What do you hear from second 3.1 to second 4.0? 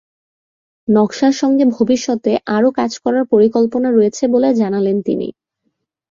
পরিকল্পনা